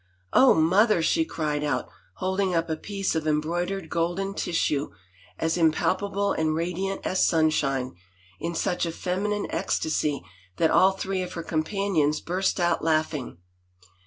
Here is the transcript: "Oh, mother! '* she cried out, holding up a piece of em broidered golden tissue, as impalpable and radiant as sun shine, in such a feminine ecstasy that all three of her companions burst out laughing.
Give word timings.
"Oh, 0.33 0.55
mother! 0.55 1.03
'* 1.03 1.03
she 1.03 1.25
cried 1.25 1.63
out, 1.63 1.87
holding 2.15 2.55
up 2.55 2.71
a 2.71 2.75
piece 2.75 3.13
of 3.13 3.27
em 3.27 3.39
broidered 3.39 3.87
golden 3.87 4.33
tissue, 4.33 4.89
as 5.37 5.57
impalpable 5.59 6.31
and 6.31 6.55
radiant 6.55 7.05
as 7.05 7.23
sun 7.23 7.51
shine, 7.51 7.93
in 8.39 8.55
such 8.55 8.87
a 8.87 8.91
feminine 8.91 9.45
ecstasy 9.51 10.25
that 10.57 10.71
all 10.71 10.93
three 10.93 11.21
of 11.21 11.33
her 11.33 11.43
companions 11.43 12.19
burst 12.19 12.59
out 12.59 12.83
laughing. 12.83 13.37